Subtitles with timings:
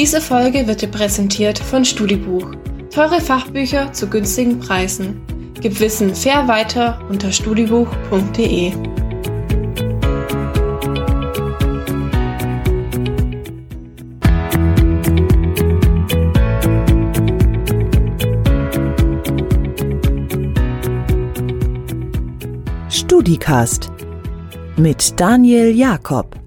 [0.00, 2.54] Diese Folge wird dir präsentiert von Studibuch.
[2.90, 5.20] Teure Fachbücher zu günstigen Preisen.
[5.60, 8.72] Gib Wissen fair weiter unter studibuch.de.
[22.88, 23.92] StudiCast
[24.78, 26.39] mit Daniel Jakob.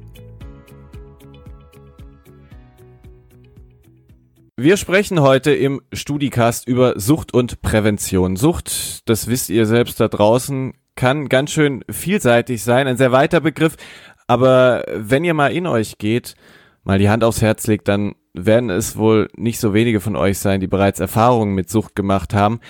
[4.63, 8.37] Wir sprechen heute im Studicast über Sucht und Prävention.
[8.37, 13.41] Sucht, das wisst ihr selbst da draußen, kann ganz schön vielseitig sein, ein sehr weiter
[13.41, 13.75] Begriff.
[14.25, 16.35] Aber wenn ihr mal in euch geht,
[16.85, 20.39] mal die Hand aufs Herz legt, dann werden es wohl nicht so wenige von euch
[20.39, 22.61] sein, die bereits Erfahrungen mit Sucht gemacht haben.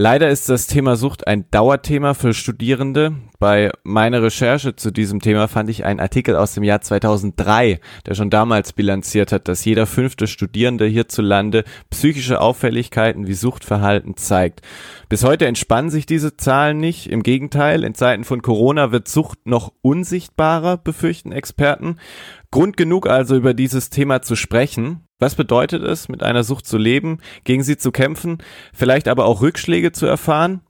[0.00, 3.16] Leider ist das Thema Sucht ein Dauerthema für Studierende.
[3.40, 8.14] Bei meiner Recherche zu diesem Thema fand ich einen Artikel aus dem Jahr 2003, der
[8.14, 14.60] schon damals bilanziert hat, dass jeder fünfte Studierende hierzulande psychische Auffälligkeiten wie Suchtverhalten zeigt.
[15.08, 17.10] Bis heute entspannen sich diese Zahlen nicht.
[17.10, 21.96] Im Gegenteil, in Zeiten von Corona wird Sucht noch unsichtbarer, befürchten Experten.
[22.52, 25.07] Grund genug also über dieses Thema zu sprechen.
[25.20, 28.38] Was bedeutet es, mit einer Sucht zu leben, gegen sie zu kämpfen,
[28.72, 30.60] vielleicht aber auch Rückschläge zu erfahren?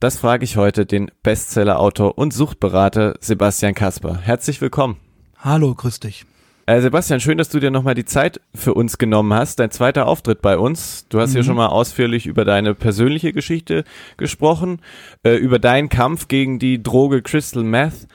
[0.00, 4.18] Das frage ich heute den Bestsellerautor und Suchtberater Sebastian Kasper.
[4.20, 4.96] Herzlich willkommen.
[5.38, 6.26] Hallo, grüß dich.
[6.66, 9.60] Äh, Sebastian, schön, dass du dir nochmal die Zeit für uns genommen hast.
[9.60, 11.06] Dein zweiter Auftritt bei uns.
[11.08, 11.34] Du hast mhm.
[11.34, 13.84] hier schon mal ausführlich über deine persönliche Geschichte
[14.16, 14.80] gesprochen,
[15.22, 18.08] äh, über deinen Kampf gegen die Droge Crystal Meth.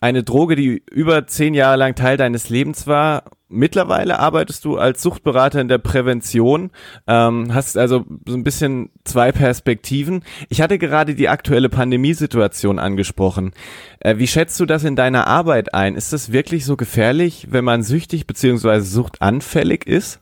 [0.00, 5.02] Eine Droge, die über zehn Jahre lang Teil deines Lebens war Mittlerweile arbeitest du als
[5.02, 6.70] Suchtberater in der Prävention,
[7.06, 10.22] ähm, hast also so ein bisschen zwei Perspektiven.
[10.50, 13.52] Ich hatte gerade die aktuelle Pandemiesituation angesprochen.
[14.00, 15.94] Äh, wie schätzt du das in deiner Arbeit ein?
[15.94, 18.80] Ist das wirklich so gefährlich, wenn man süchtig bzw.
[18.80, 20.20] suchtanfällig ist?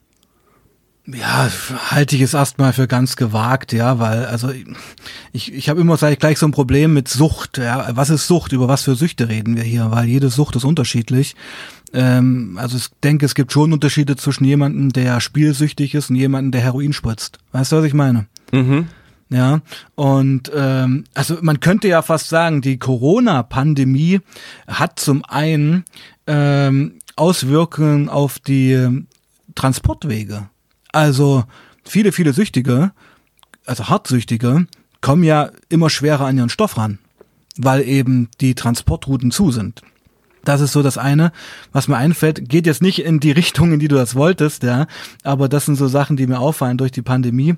[1.09, 1.49] Ja,
[1.91, 4.51] halte ich es erstmal für ganz gewagt, ja, weil also
[5.33, 7.59] ich, ich habe immer gleich so ein Problem mit Sucht.
[7.59, 8.51] Ja, was ist Sucht?
[8.51, 9.93] Über was für Süchte reden wir hier?
[9.93, 11.37] Weil jede Sucht ist unterschiedlich.
[11.93, 16.53] Ähm, also ich denke, es gibt schon Unterschiede zwischen jemandem, der spielsüchtig ist und jemandem,
[16.53, 17.39] der Heroin spritzt.
[17.53, 18.27] Weißt du, was ich meine?
[18.53, 18.87] Mhm.
[19.29, 19.61] Ja,
[19.97, 24.21] und ähm, also man könnte ja fast sagen, die Corona-Pandemie
[24.69, 25.85] hat zum einen
[26.29, 29.05] ähm, Auswirkungen auf die
[29.57, 30.49] Transportwege.
[30.93, 31.45] Also
[31.85, 32.93] viele, viele Süchtige,
[33.65, 34.67] also Hartsüchtige,
[35.01, 36.99] kommen ja immer schwerer an ihren Stoff ran,
[37.57, 39.83] weil eben die Transportrouten zu sind.
[40.47, 41.33] Das ist so das eine,
[41.73, 42.49] was mir einfällt.
[42.49, 44.87] Geht jetzt nicht in die Richtung, in die du das wolltest, ja.
[45.25, 47.57] Aber das sind so Sachen, die mir auffallen durch die Pandemie.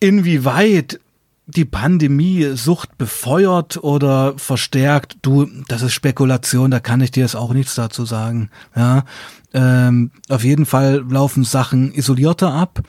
[0.00, 1.00] Inwieweit
[1.46, 7.36] die Pandemie Sucht befeuert oder verstärkt, du, das ist Spekulation, da kann ich dir jetzt
[7.36, 8.50] auch nichts dazu sagen.
[8.76, 9.04] Ja,
[9.52, 12.80] ähm, auf jeden Fall laufen Sachen isolierter ab.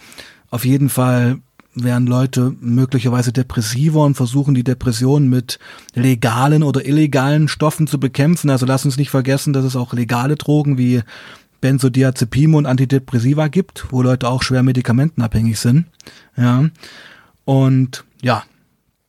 [0.49, 1.39] Auf jeden Fall
[1.75, 5.59] werden Leute möglicherweise depressiver und versuchen die Depression mit
[5.93, 8.49] legalen oder illegalen Stoffen zu bekämpfen.
[8.49, 11.01] Also lass uns nicht vergessen, dass es auch legale Drogen wie
[11.61, 15.85] Benzodiazepine und Antidepressiva gibt, wo Leute auch schwer medikamentenabhängig sind.
[16.37, 16.69] Ja.
[17.43, 18.43] Und ja,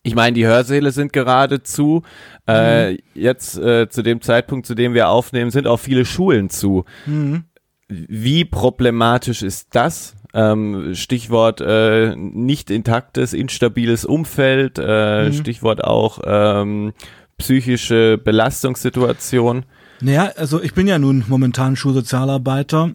[0.06, 2.04] ich meine, die Hörsäle sind gerade zu.
[2.46, 2.98] Äh, mhm.
[3.14, 6.84] Jetzt äh, zu dem Zeitpunkt, zu dem wir aufnehmen, sind auch viele Schulen zu.
[7.06, 7.42] Mhm.
[7.88, 10.14] Wie problematisch ist das?
[10.36, 15.32] Ähm, Stichwort äh, nicht intaktes, instabiles Umfeld, äh, mhm.
[15.32, 16.92] Stichwort auch ähm,
[17.38, 19.64] psychische Belastungssituation.
[20.02, 22.90] Naja, also ich bin ja nun momentan Schulsozialarbeiter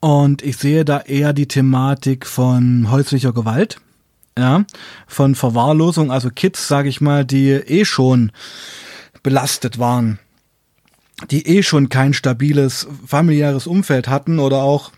[0.00, 3.76] und ich sehe da eher die Thematik von häuslicher Gewalt,
[4.38, 4.64] ja,
[5.06, 8.32] von Verwahrlosung, also Kids, sage ich mal, die eh schon
[9.22, 10.18] belastet waren,
[11.30, 14.92] die eh schon kein stabiles familiäres Umfeld hatten oder auch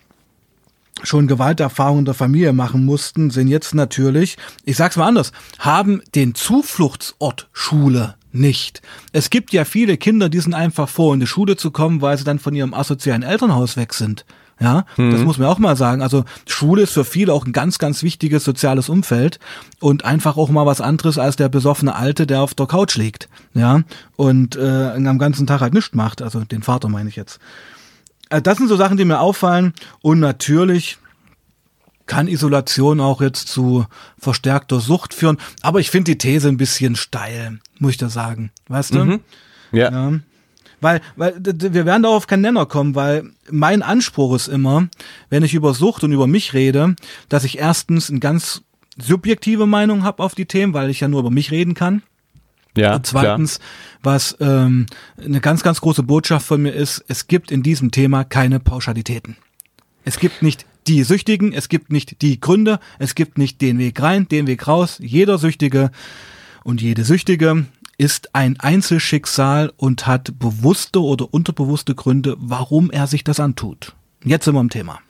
[1.03, 6.35] schon Gewalterfahrungen der Familie machen mussten, sind jetzt natürlich, ich sag's mal anders, haben den
[6.35, 8.83] Zufluchtsort Schule nicht.
[9.13, 12.19] Es gibt ja viele Kinder, die sind einfach vor, in die Schule zu kommen, weil
[12.19, 14.25] sie dann von ihrem asozialen Elternhaus weg sind.
[14.61, 15.13] Ja, mhm.
[15.13, 16.03] das muss man auch mal sagen.
[16.03, 19.39] Also Schule ist für viele auch ein ganz, ganz wichtiges soziales Umfeld
[19.81, 23.29] und einfach auch mal was anderes als der besoffene Alte, der auf der Couch liegt.
[23.55, 23.83] Ja,
[24.17, 26.23] und äh, am ganzen Tag halt nichts macht.
[26.23, 27.39] Also den Vater meine ich jetzt.
[28.31, 29.75] Äh, das sind so Sachen, die mir auffallen.
[30.01, 30.99] Und natürlich
[32.07, 33.87] kann Isolation auch jetzt zu
[34.19, 35.39] verstärkter Sucht führen.
[35.61, 38.51] Aber ich finde die These ein bisschen steil, muss ich da sagen.
[38.69, 39.05] Weißt du?
[39.05, 39.21] Mhm.
[39.73, 39.91] Ja.
[39.91, 40.13] ja.
[40.81, 44.89] Weil, weil wir werden darauf keinen Nenner kommen, weil mein Anspruch ist immer,
[45.29, 46.95] wenn ich über Sucht und über mich rede,
[47.29, 48.63] dass ich erstens eine ganz
[48.97, 52.03] subjektive Meinung habe auf die Themen, weil ich ja nur über mich reden kann.
[52.79, 54.15] Ja, und zweitens, klar.
[54.15, 54.87] was ähm,
[55.23, 59.37] eine ganz, ganz große Botschaft von mir ist, es gibt in diesem Thema keine Pauschalitäten.
[60.05, 64.01] Es gibt nicht die Süchtigen, es gibt nicht die Gründe, es gibt nicht den Weg
[64.01, 64.99] rein, den Weg raus.
[65.01, 65.91] Jeder Süchtige
[66.65, 67.67] und jede Süchtige
[67.99, 73.95] ist ein Einzelschicksal und hat bewusste oder unterbewusste Gründe, warum er sich das antut.
[74.25, 75.01] Jetzt sind wir im Thema.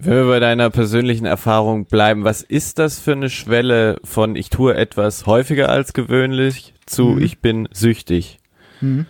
[0.00, 4.48] Wenn wir bei deiner persönlichen Erfahrung bleiben, was ist das für eine Schwelle von ich
[4.48, 7.22] tue etwas häufiger als gewöhnlich zu mhm.
[7.22, 8.38] ich bin süchtig?
[8.80, 9.06] Mhm.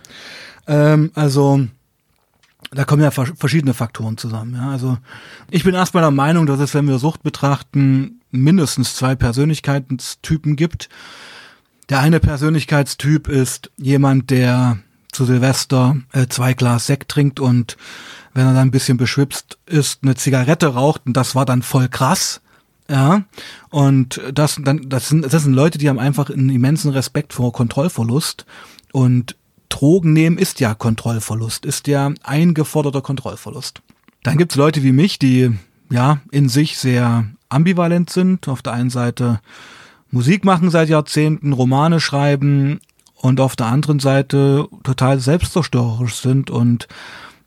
[0.65, 1.67] Ähm, also
[2.71, 4.55] da kommen ja verschiedene Faktoren zusammen.
[4.55, 4.71] Ja.
[4.71, 4.97] Also
[5.51, 10.89] ich bin erstmal der Meinung, dass es, wenn wir Sucht betrachten, mindestens zwei Persönlichkeitstypen gibt.
[11.89, 14.79] Der eine Persönlichkeitstyp ist jemand, der
[15.11, 17.77] zu Silvester äh, zwei Glas Sekt trinkt und
[18.33, 21.87] wenn er dann ein bisschen beschwipst ist, eine Zigarette raucht und das war dann voll
[21.87, 22.41] krass.
[22.89, 23.23] Ja,
[23.69, 27.53] und das, dann, das sind, das sind Leute, die haben einfach einen immensen Respekt vor
[27.53, 28.47] Kontrollverlust
[28.91, 29.35] und
[29.69, 33.81] Drogen nehmen ist ja Kontrollverlust, ist ja eingeforderter Kontrollverlust.
[34.23, 35.51] Dann gibt's Leute wie mich, die
[35.91, 38.47] ja in sich sehr ambivalent sind.
[38.47, 39.39] Auf der einen Seite
[40.11, 42.79] Musik machen seit Jahrzehnten, Romane schreiben
[43.15, 46.87] und auf der anderen Seite total selbstzerstörerisch sind und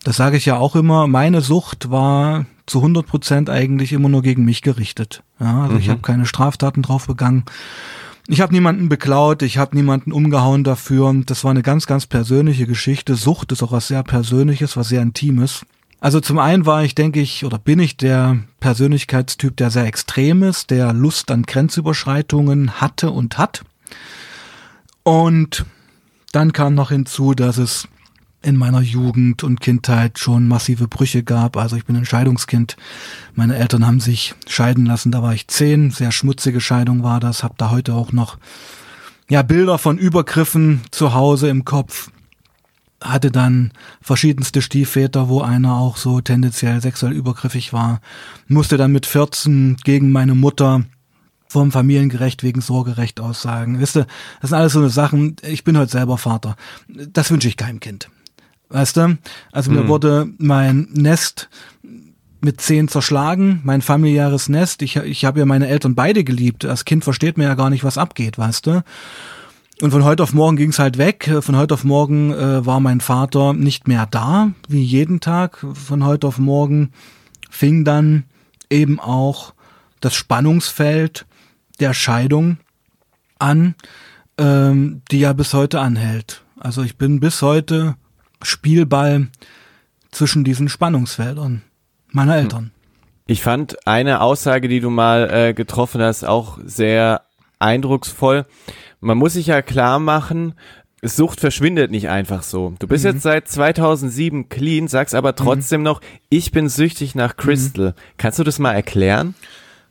[0.05, 4.23] das sage ich ja auch immer, meine Sucht war zu 100 Prozent eigentlich immer nur
[4.23, 5.23] gegen mich gerichtet.
[5.39, 5.81] Ja, also mhm.
[5.81, 7.45] ich habe keine Straftaten drauf begangen.
[8.29, 11.13] Ich habe niemanden beklaut, ich habe niemanden umgehauen dafür.
[11.27, 13.17] Das war eine ganz, ganz persönliche Geschichte.
[13.17, 15.67] Sucht ist auch was sehr Persönliches, was sehr Intimes.
[16.01, 20.43] Also zum einen war ich, denke ich, oder bin ich der Persönlichkeitstyp, der sehr extrem
[20.43, 23.63] ist, der Lust an Grenzüberschreitungen hatte und hat.
[25.05, 25.65] Und
[26.33, 27.87] dann kam noch hinzu, dass es
[28.43, 31.57] in meiner Jugend und Kindheit schon massive Brüche gab.
[31.57, 32.77] Also ich bin ein Scheidungskind.
[33.35, 35.91] Meine Eltern haben sich scheiden lassen, da war ich zehn.
[35.91, 37.43] Sehr schmutzige Scheidung war das.
[37.43, 38.39] Hab da heute auch noch
[39.29, 42.11] ja Bilder von Übergriffen zu Hause im Kopf.
[43.01, 48.01] Hatte dann verschiedenste Stiefväter, wo einer auch so tendenziell sexuell übergriffig war.
[48.47, 50.85] Musste dann mit 14 gegen meine Mutter
[51.49, 53.79] vom Familiengerecht wegen Sorgerecht aussagen.
[53.79, 54.07] Wisst ihr,
[54.41, 55.37] das sind alles so eine Sachen.
[55.43, 56.57] Ich bin heute selber Vater.
[56.89, 58.09] Das wünsche ich keinem Kind.
[58.73, 59.19] Weißt du?
[59.53, 59.77] Also mhm.
[59.77, 61.49] mir wurde mein Nest
[62.41, 64.83] mit zehn zerschlagen, mein familiäres Nest.
[64.83, 66.65] Ich, ich habe ja meine Eltern beide geliebt.
[66.65, 68.83] Als Kind versteht man ja gar nicht, was abgeht, weißt du?
[69.81, 71.31] Und von heute auf morgen ging es halt weg.
[71.41, 75.65] Von heute auf morgen äh, war mein Vater nicht mehr da, wie jeden Tag.
[75.75, 76.91] Von heute auf morgen
[77.51, 78.25] fing dann
[78.71, 79.55] eben auch
[80.01, 81.27] das Spannungsfeld
[81.81, 82.59] der Scheidung
[83.39, 83.75] an,
[84.39, 86.43] ähm, die ja bis heute anhält.
[86.59, 87.97] Also ich bin bis heute
[88.43, 89.29] Spielball
[90.11, 91.63] zwischen diesen Spannungsfeldern
[92.11, 92.71] meiner Eltern.
[93.27, 97.23] Ich fand eine Aussage, die du mal äh, getroffen hast, auch sehr
[97.59, 98.47] eindrucksvoll.
[99.01, 100.55] Man muss sich ja klar machen,
[101.05, 102.75] Sucht verschwindet nicht einfach so.
[102.79, 103.13] Du bist mhm.
[103.13, 105.85] jetzt seit 2007 clean, sagst aber trotzdem mhm.
[105.85, 107.89] noch, ich bin süchtig nach Crystal.
[107.89, 107.95] Mhm.
[108.19, 109.35] Kannst du das mal erklären?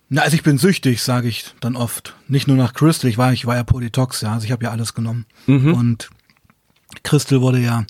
[0.07, 2.15] Na, also ich bin süchtig, sage ich dann oft.
[2.29, 4.71] Nicht nur nach Crystal, ich war, ich war ja Polytox, ja, also ich habe ja
[4.71, 5.25] alles genommen.
[5.47, 5.73] Mhm.
[5.73, 6.09] Und
[7.03, 7.85] Crystal wurde ja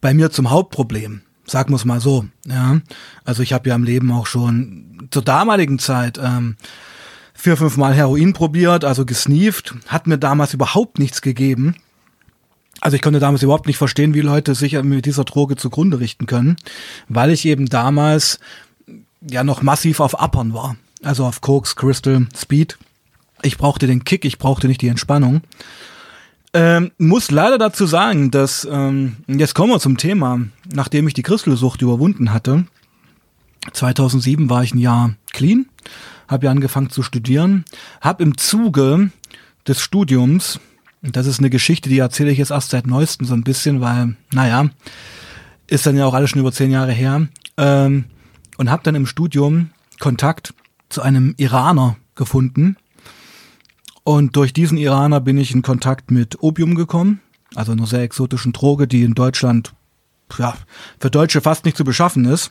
[0.00, 1.22] bei mir zum Hauptproblem.
[1.46, 2.26] Sagen wir mal so.
[2.46, 2.80] Ja,
[3.24, 6.56] also ich habe ja im Leben auch schon zur damaligen Zeit ähm,
[7.32, 11.76] vier, fünf Mal Heroin probiert, also gesneeft, hat mir damals überhaupt nichts gegeben.
[12.80, 16.26] Also ich konnte damals überhaupt nicht verstehen, wie Leute sich mit dieser Droge zugrunde richten
[16.26, 16.56] können,
[17.08, 18.38] weil ich eben damals
[19.20, 20.76] ja noch massiv auf Uppern war.
[21.02, 22.76] Also auf Koks, Crystal, Speed.
[23.42, 25.42] Ich brauchte den Kick, ich brauchte nicht die Entspannung.
[26.60, 30.40] Ähm, muss leider dazu sagen, dass, ähm, jetzt kommen wir zum Thema,
[30.72, 32.64] nachdem ich die Christelsucht überwunden hatte,
[33.72, 35.66] 2007 war ich ein Jahr clean,
[36.26, 37.64] habe ja angefangen zu studieren,
[38.00, 39.12] habe im Zuge
[39.68, 40.58] des Studiums,
[41.00, 44.16] das ist eine Geschichte, die erzähle ich jetzt erst seit neuestem so ein bisschen, weil,
[44.32, 44.68] naja,
[45.68, 48.06] ist dann ja auch alles schon über zehn Jahre her, ähm,
[48.56, 50.54] und habe dann im Studium Kontakt
[50.88, 52.76] zu einem Iraner gefunden,
[54.08, 57.20] und durch diesen Iraner bin ich in Kontakt mit Opium gekommen,
[57.54, 59.74] also einer sehr exotischen Droge, die in Deutschland
[60.38, 60.54] ja,
[60.98, 62.50] für Deutsche fast nicht zu beschaffen ist,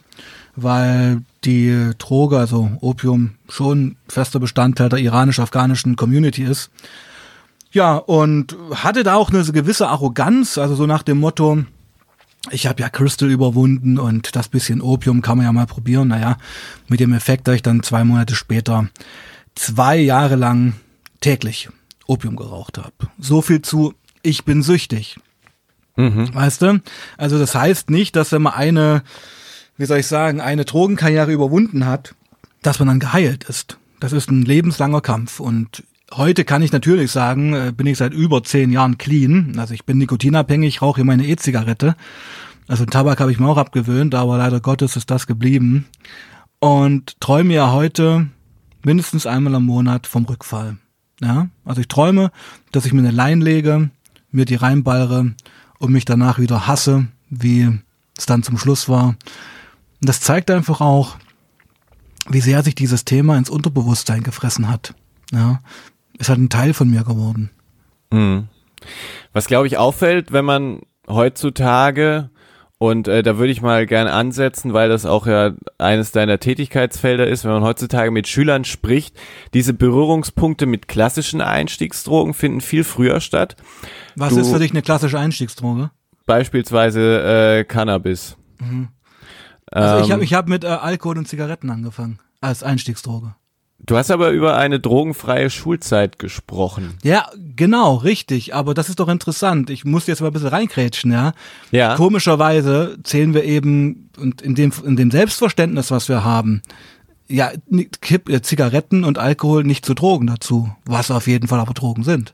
[0.56, 6.70] weil die Droge, also Opium, schon fester Bestandteil der iranisch-afghanischen Community ist.
[7.72, 11.64] Ja, und hatte da auch eine gewisse Arroganz, also so nach dem Motto,
[12.52, 16.10] ich habe ja Crystal überwunden und das bisschen Opium kann man ja mal probieren.
[16.10, 16.38] Naja,
[16.88, 18.90] mit dem Effekt, dass ich dann zwei Monate später
[19.56, 20.74] zwei Jahre lang
[21.22, 21.70] täglich
[22.06, 22.94] Opium geraucht habe.
[23.20, 23.94] So viel zu,
[24.24, 25.18] ich bin süchtig.
[25.96, 26.34] Mhm.
[26.34, 26.82] Weißt du?
[27.18, 29.04] Also das heißt nicht, dass wenn man eine,
[29.78, 32.16] wie soll ich sagen, eine Drogenkarriere überwunden hat,
[32.62, 33.78] dass man dann geheilt ist.
[34.00, 35.84] Das ist ein lebenslanger Kampf und
[36.14, 39.60] Heute kann ich natürlich sagen, äh, bin ich seit über zehn Jahren clean.
[39.60, 41.98] Also ich bin nikotinabhängig, rauche meine E-Zigarette.
[42.70, 45.86] Also Tabak habe ich mir auch abgewöhnt, aber leider Gottes ist das geblieben.
[46.60, 48.28] und träume ja heute
[48.84, 50.78] mindestens einmal am Monat vom Rückfall.
[51.20, 52.32] Ja, also ich träume,
[52.72, 53.90] dass ich mir eine Lein lege,
[54.32, 55.34] mir die reinballere
[55.80, 57.80] und mich danach wieder hasse, wie
[58.18, 59.10] es dann zum Schluss war.
[59.10, 61.18] Und das zeigt einfach auch,
[62.30, 64.94] wie sehr sich dieses Thema ins Unterbewusstsein gefressen hat.
[65.32, 65.62] Ja,
[66.18, 67.50] ist halt ein Teil von mir geworden.
[68.12, 68.48] Mhm.
[69.34, 72.30] Was glaube ich auffällt, wenn man heutzutage
[72.80, 77.28] und äh, da würde ich mal gerne ansetzen, weil das auch ja eines deiner Tätigkeitsfelder
[77.28, 79.16] ist, wenn man heutzutage mit Schülern spricht.
[79.54, 83.56] Diese Berührungspunkte mit klassischen Einstiegsdrogen finden viel früher statt.
[84.16, 85.90] Was du, ist für dich eine klassische Einstiegsdroge?
[86.28, 88.38] Beispielsweise äh, Cannabis.
[88.60, 88.90] Mhm.
[89.72, 93.36] Also ähm, ich habe ich hab mit äh, Alkohol und Zigaretten angefangen als Einstiegsdroge.
[93.88, 96.98] Du hast aber über eine drogenfreie Schulzeit gesprochen.
[97.04, 98.54] Ja, genau, richtig.
[98.54, 99.70] Aber das ist doch interessant.
[99.70, 101.32] Ich muss jetzt mal ein bisschen reinkrätschen, ja.
[101.72, 101.96] Ja.
[101.96, 106.62] Komischerweise zählen wir eben, und in dem, in dem Selbstverständnis, was wir haben,
[107.30, 107.52] ja,
[108.02, 110.70] Kipp, äh, Zigaretten und Alkohol nicht zu Drogen dazu.
[110.86, 112.34] Was auf jeden Fall aber Drogen sind.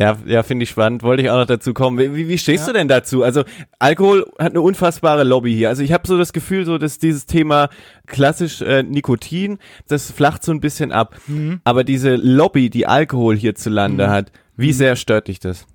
[0.00, 1.02] Ja, ja, finde ich spannend.
[1.02, 1.98] Wollte ich auch noch dazu kommen.
[1.98, 2.72] Wie, wie stehst ja.
[2.72, 3.22] du denn dazu?
[3.22, 3.44] Also
[3.78, 5.68] Alkohol hat eine unfassbare Lobby hier.
[5.68, 7.68] Also ich habe so das Gefühl, so dass dieses Thema
[8.06, 11.16] klassisch äh, Nikotin, das flacht so ein bisschen ab.
[11.26, 11.60] Mhm.
[11.64, 14.10] Aber diese Lobby, die Alkohol hierzulande mhm.
[14.10, 14.72] hat, wie mhm.
[14.72, 15.66] sehr stört dich das?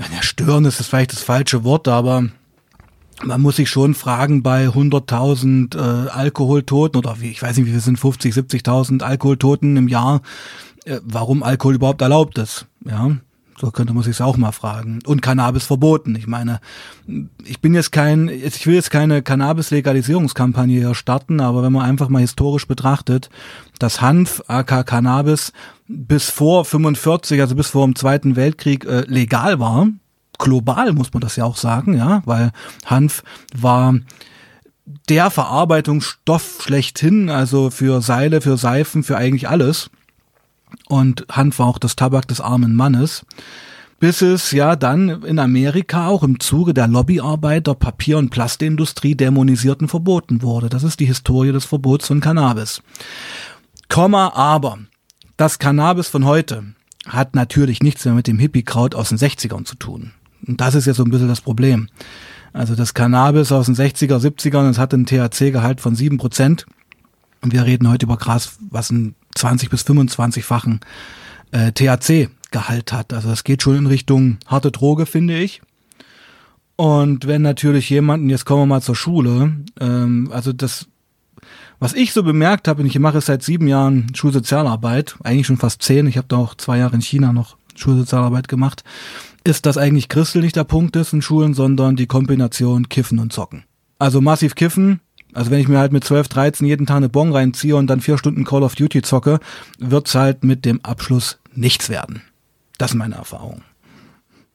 [0.00, 2.24] Ja, stören ist vielleicht das falsche Wort, aber
[3.22, 7.72] man muss sich schon fragen, bei 100.000 äh, Alkoholtoten oder wie, ich weiß nicht, wie
[7.72, 10.20] wir sind, 50, 70.000 Alkoholtoten im Jahr,
[11.02, 12.66] warum Alkohol überhaupt erlaubt ist.
[12.84, 13.16] Ja,
[13.58, 14.98] so könnte man sich auch mal fragen.
[15.06, 16.14] Und Cannabis verboten.
[16.16, 16.60] Ich meine,
[17.44, 22.08] ich bin jetzt kein, ich will jetzt keine Cannabis-Legalisierungskampagne hier starten, aber wenn man einfach
[22.08, 23.30] mal historisch betrachtet,
[23.78, 25.52] dass Hanf, AK Cannabis,
[25.88, 29.88] bis vor 45, also bis vor dem Zweiten Weltkrieg äh, legal war,
[30.38, 32.50] global muss man das ja auch sagen, ja, weil
[32.84, 33.22] Hanf
[33.54, 33.94] war
[35.08, 39.90] der Verarbeitungsstoff schlechthin, also für Seile, für Seifen, für eigentlich alles
[40.88, 43.24] und Hanf war auch das Tabak des armen Mannes.
[43.98, 49.14] Bis es ja dann in Amerika auch im Zuge der Lobbyarbeit der Papier- und Plastindustrie
[49.14, 50.68] dämonisierten verboten wurde.
[50.68, 52.82] Das ist die Historie des Verbots von Cannabis.
[53.88, 54.78] Komma aber,
[55.38, 56.74] das Cannabis von heute
[57.06, 60.12] hat natürlich nichts mehr mit dem Hippie-Kraut aus den 60ern zu tun.
[60.46, 61.88] Und das ist ja so ein bisschen das Problem.
[62.52, 66.64] Also das Cannabis aus den 60er, 70ern, es hat einen THC-Gehalt von 7%.
[67.42, 70.80] Und wir reden heute über Gras, was ein 20 bis 25-fachen
[71.52, 73.12] äh, THC-Gehalt hat.
[73.12, 75.62] Also das geht schon in Richtung harte Droge, finde ich.
[76.76, 80.86] Und wenn natürlich jemanden, jetzt kommen wir mal zur Schule, ähm, also das,
[81.78, 85.56] was ich so bemerkt habe, und ich mache es seit sieben Jahren Schulsozialarbeit, eigentlich schon
[85.56, 88.84] fast zehn, ich habe da auch zwei Jahre in China noch Schulsozialarbeit gemacht,
[89.44, 93.32] ist, dass eigentlich Christel nicht der Punkt ist in Schulen, sondern die Kombination Kiffen und
[93.32, 93.64] Zocken.
[93.98, 95.00] Also massiv Kiffen,
[95.36, 98.00] also wenn ich mir halt mit 12, 13 jeden Tag eine Bon reinziehe und dann
[98.00, 99.38] vier Stunden Call of Duty zocke,
[99.78, 102.22] wird's halt mit dem Abschluss nichts werden.
[102.78, 103.60] Das ist meine Erfahrung.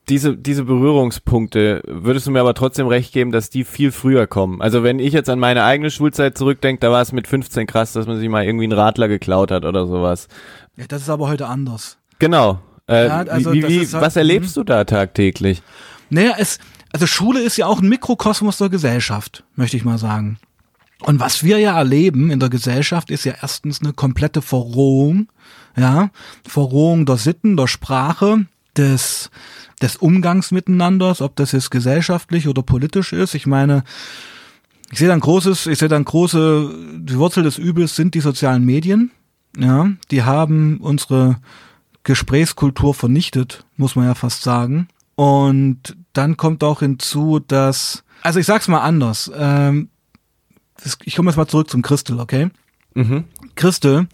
[0.08, 4.60] Diese, diese Berührungspunkte, würdest du mir aber trotzdem recht geben, dass die viel früher kommen?
[4.60, 7.92] Also wenn ich jetzt an meine eigene Schulzeit zurückdenke, da war es mit 15 krass,
[7.92, 10.26] dass man sich mal irgendwie einen Radler geklaut hat oder sowas.
[10.76, 11.98] Ja, das ist aber heute anders.
[12.18, 12.60] Genau.
[12.88, 15.62] Äh, ja, also wie, wie, halt, was erlebst du da tagtäglich?
[16.10, 16.58] Naja, es,
[16.92, 20.38] also Schule ist ja auch ein Mikrokosmos der Gesellschaft, möchte ich mal sagen.
[21.04, 25.28] Und was wir ja erleben in der Gesellschaft ist ja erstens eine komplette Verrohung,
[25.76, 26.10] ja,
[26.46, 29.30] Verrohung der Sitten, der Sprache, des,
[29.80, 33.34] des Umgangs miteinander, ob das jetzt gesellschaftlich oder politisch ist.
[33.34, 33.84] Ich meine,
[34.90, 38.64] ich sehe dann großes, ich sehe dann große, die Wurzel des Übels sind die sozialen
[38.64, 39.10] Medien,
[39.58, 41.38] ja, die haben unsere
[42.04, 44.88] Gesprächskultur vernichtet, muss man ja fast sagen.
[45.14, 49.88] Und dann kommt auch hinzu, dass, also ich sag's mal anders, ähm,
[51.04, 52.50] ich komme jetzt mal zurück zum Crystal, okay?
[52.94, 53.24] Mhm.
[53.54, 54.06] Crystal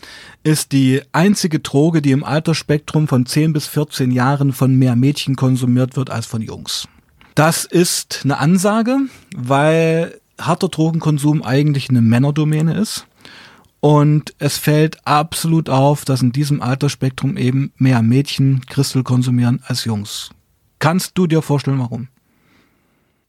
[0.42, 5.36] ist die einzige Droge, die im Altersspektrum von 10 bis 14 Jahren von mehr Mädchen
[5.36, 6.86] konsumiert wird als von Jungs.
[7.34, 8.98] Das ist eine Ansage,
[9.36, 13.06] weil harter Drogenkonsum eigentlich eine Männerdomäne ist.
[13.80, 19.84] Und es fällt absolut auf, dass in diesem Altersspektrum eben mehr Mädchen Crystal konsumieren als
[19.84, 20.30] Jungs.
[20.80, 22.08] Kannst du dir vorstellen, warum?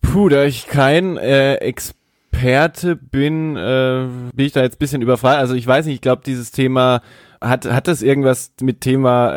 [0.02, 1.94] Puh, da ich kein äh, Ex
[2.40, 5.40] Experte bin, äh, bin ich da jetzt bisschen überfragt.
[5.40, 7.02] Also ich weiß nicht, ich glaube, dieses Thema
[7.42, 9.34] hat hat das irgendwas mit Thema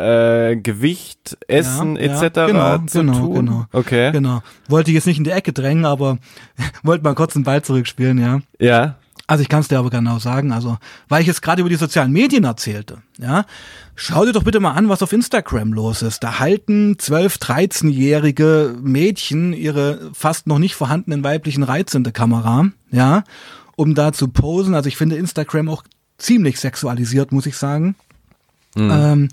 [0.49, 2.37] äh, Gewicht, Essen ja, etc.
[2.37, 3.33] Ja, genau, zu genau, tun?
[3.33, 4.11] Genau, okay.
[4.11, 4.41] Genau.
[4.67, 6.17] Wollte ich jetzt nicht in die Ecke drängen, aber
[6.83, 8.41] wollte mal kurz den Ball zurückspielen, ja.
[8.59, 8.95] Ja.
[9.25, 10.77] Also ich kann es dir aber genau sagen, also
[11.07, 13.45] weil ich jetzt gerade über die sozialen Medien erzählte, ja,
[13.95, 16.23] schau dir doch bitte mal an, was auf Instagram los ist.
[16.23, 22.67] Da halten 12, 13-jährige Mädchen ihre fast noch nicht vorhandenen weiblichen Reize in der Kamera,
[22.91, 23.23] ja,
[23.77, 24.75] um da zu posen.
[24.75, 25.83] Also ich finde Instagram auch
[26.17, 27.95] ziemlich sexualisiert, muss ich sagen.
[28.75, 28.91] Mhm.
[28.91, 29.29] Ähm,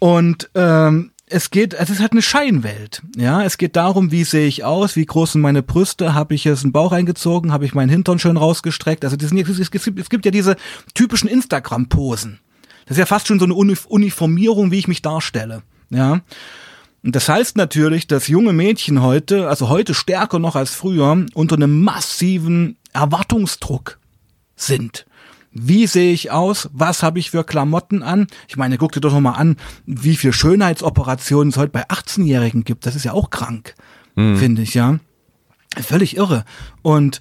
[0.00, 3.02] und ähm, es geht, es ist halt eine Scheinwelt.
[3.16, 6.44] Ja, es geht darum, wie sehe ich aus, wie groß sind meine Brüste, habe ich
[6.44, 9.04] jetzt einen Bauch eingezogen, habe ich meinen Hintern schön rausgestreckt.
[9.04, 10.54] Also sind, es, gibt, es gibt ja diese
[10.94, 12.38] typischen Instagram-Posen.
[12.86, 15.62] Das ist ja fast schon so eine Uniformierung, wie ich mich darstelle.
[15.90, 16.20] Ja.
[17.02, 21.56] Und das heißt natürlich, dass junge Mädchen heute, also heute stärker noch als früher, unter
[21.56, 23.98] einem massiven Erwartungsdruck
[24.54, 25.04] sind.
[25.54, 26.68] Wie sehe ich aus?
[26.72, 28.26] Was habe ich für Klamotten an?
[28.48, 29.56] Ich meine, guck dir doch noch mal an,
[29.86, 32.86] wie viel Schönheitsoperationen es heute bei 18-Jährigen gibt.
[32.86, 33.74] Das ist ja auch krank,
[34.16, 34.36] mhm.
[34.36, 34.98] finde ich, ja.
[35.80, 36.44] Völlig irre.
[36.82, 37.20] Und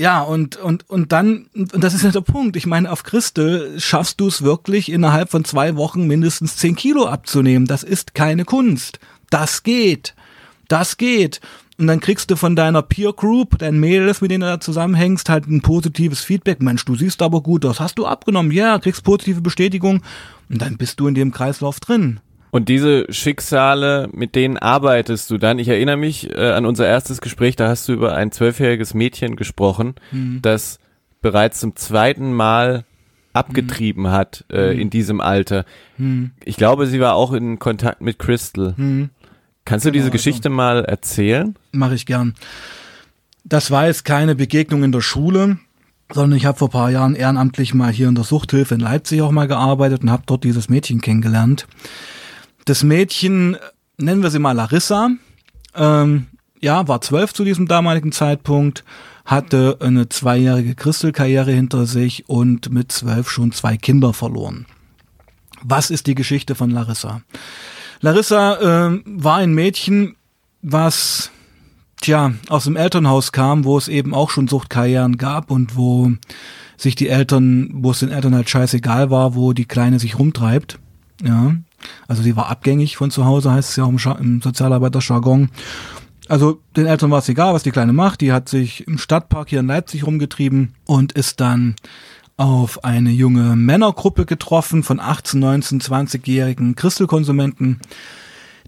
[0.00, 2.56] ja, und, und, und dann, und das ist ja der Punkt.
[2.56, 7.06] Ich meine, auf Christe schaffst du es wirklich innerhalb von zwei Wochen mindestens zehn Kilo
[7.06, 7.66] abzunehmen.
[7.66, 9.00] Das ist keine Kunst.
[9.30, 10.14] Das geht.
[10.68, 11.40] Das geht.
[11.78, 15.28] Und dann kriegst du von deiner Peer Group, deinen Mädels, mit denen du da zusammenhängst,
[15.28, 16.60] halt ein positives Feedback.
[16.60, 17.78] Mensch, du siehst aber gut aus.
[17.78, 18.50] Hast du abgenommen?
[18.50, 20.02] Ja, kriegst positive Bestätigung.
[20.50, 22.18] Und dann bist du in dem Kreislauf drin.
[22.50, 25.58] Und diese Schicksale, mit denen arbeitest du dann?
[25.58, 29.36] Ich erinnere mich äh, an unser erstes Gespräch, da hast du über ein zwölfjähriges Mädchen
[29.36, 30.40] gesprochen, mhm.
[30.42, 30.80] das
[31.20, 32.84] bereits zum zweiten Mal
[33.34, 34.10] abgetrieben mhm.
[34.10, 34.80] hat äh, mhm.
[34.80, 35.64] in diesem Alter.
[35.98, 36.32] Mhm.
[36.44, 38.74] Ich glaube, sie war auch in Kontakt mit Crystal.
[39.68, 41.54] Kannst du diese genau, Geschichte also, mal erzählen?
[41.72, 42.32] Mache ich gern.
[43.44, 45.58] Das war jetzt keine Begegnung in der Schule,
[46.10, 49.30] sondern ich habe vor paar Jahren ehrenamtlich mal hier in der Suchthilfe in Leipzig auch
[49.30, 51.66] mal gearbeitet und habe dort dieses Mädchen kennengelernt.
[52.64, 53.58] Das Mädchen,
[53.98, 55.10] nennen wir sie mal Larissa,
[55.74, 56.28] ähm,
[56.60, 58.84] ja, war zwölf zu diesem damaligen Zeitpunkt,
[59.26, 64.64] hatte eine zweijährige Christelkarriere hinter sich und mit zwölf schon zwei Kinder verloren.
[65.60, 67.20] Was ist die Geschichte von Larissa?
[68.00, 70.16] Larissa äh, war ein Mädchen,
[70.62, 71.30] was
[72.00, 76.12] tja, aus dem Elternhaus kam, wo es eben auch schon Suchtkarrieren gab und wo
[76.76, 80.78] sich die Eltern, wo es den Eltern halt scheißegal war, wo die Kleine sich rumtreibt.
[81.22, 81.54] Ja.
[82.06, 85.50] Also sie war abgängig von zu Hause, heißt es ja auch im, im Sozialarbeiter-Jargon.
[86.28, 88.20] Also den Eltern war es egal, was die Kleine macht.
[88.20, 91.74] Die hat sich im Stadtpark hier in Leipzig rumgetrieben und ist dann
[92.38, 97.80] auf eine junge Männergruppe getroffen von 18, 19, 20-jährigen Christelkonsumenten.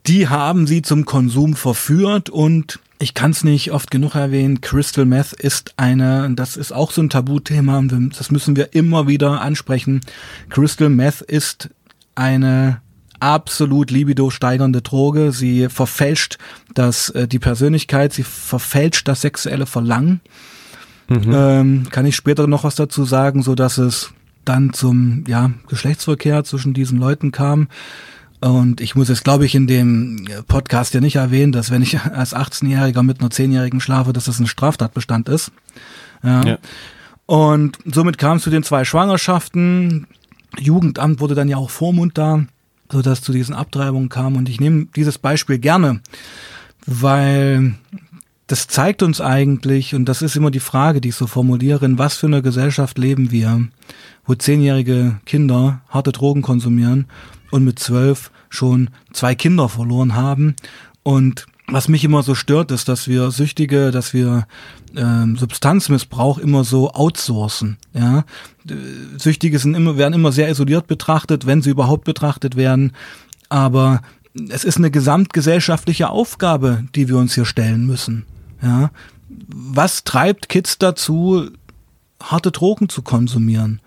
[0.07, 5.07] Die haben sie zum Konsum verführt und ich kann es nicht oft genug erwähnen, Crystal
[5.07, 10.03] Meth ist eine, das ist auch so ein Tabuthema, das müssen wir immer wieder ansprechen.
[10.51, 11.71] Crystal Meth ist
[12.15, 12.83] eine
[13.21, 15.33] absolut libido steigernde Droge.
[15.33, 16.39] Sie verfälscht
[16.75, 20.21] das, äh, die Persönlichkeit, sie verfälscht das sexuelle Verlangen.
[21.11, 21.33] Mhm.
[21.35, 24.13] Ähm, kann ich später noch was dazu sagen, so dass es
[24.45, 27.69] dann zum ja, Geschlechtsverkehr zwischen diesen Leuten kam.
[28.41, 32.01] Und ich muss jetzt, glaube ich, in dem Podcast ja nicht erwähnen, dass wenn ich
[32.15, 35.51] als 18-Jähriger mit einer 10-Jährigen schlafe, dass das ein Straftatbestand ist.
[36.23, 36.43] Ja.
[36.45, 36.59] ja.
[37.27, 40.07] Und somit kam es zu den zwei Schwangerschaften.
[40.59, 42.45] Jugendamt wurde dann ja auch Vormund da,
[42.91, 44.37] sodass zu diesen Abtreibungen kam.
[44.37, 46.01] Und ich nehme dieses Beispiel gerne,
[46.87, 47.75] weil
[48.51, 51.99] das zeigt uns eigentlich, und das ist immer die Frage, die ich so formuliere, in
[51.99, 53.69] was für einer Gesellschaft leben wir,
[54.27, 57.07] wo zehnjährige Kinder harte Drogen konsumieren
[57.53, 60.57] und mit zwölf schon zwei Kinder verloren haben.
[61.05, 64.49] Und was mich immer so stört, ist, dass wir Süchtige, dass wir
[64.97, 67.77] ähm, Substanzmissbrauch immer so outsourcen.
[67.95, 68.25] Ja?
[69.17, 72.95] Süchtige sind immer, werden immer sehr isoliert betrachtet, wenn sie überhaupt betrachtet werden.
[73.49, 74.03] Aber
[74.49, 78.27] es ist eine gesamtgesellschaftliche Aufgabe, die wir uns hier stellen müssen.
[78.63, 78.91] Ja,
[79.29, 81.51] was treibt Kids dazu,
[82.23, 83.81] harte Drogen zu konsumieren?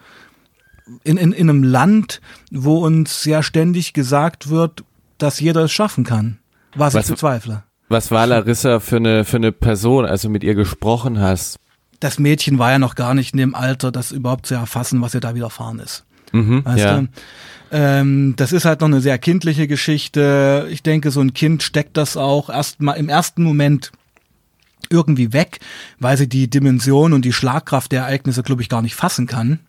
[1.04, 4.84] In, in, in einem Land, wo uns ja ständig gesagt wird,
[5.18, 6.40] dass jeder es schaffen kann,
[6.76, 7.64] was, was ich bezweifle.
[7.90, 11.60] Was war Larissa für eine, für eine Person, als du mit ihr gesprochen hast?
[12.00, 15.14] Das Mädchen war ja noch gar nicht in dem Alter, das überhaupt zu erfassen, was
[15.14, 16.04] ihr da widerfahren ist.
[16.34, 16.98] Mhm, weißt ja.
[16.98, 17.08] du?
[17.72, 20.68] Ähm, das ist halt noch eine sehr kindliche Geschichte.
[20.70, 23.92] Ich denke, so ein Kind steckt das auch erst mal im ersten Moment
[24.94, 25.60] irgendwie weg,
[26.00, 29.60] weil sie die Dimension und die Schlagkraft der Ereignisse, glaube ich, gar nicht fassen kann.